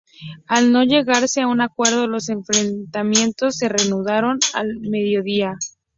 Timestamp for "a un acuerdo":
1.41-2.07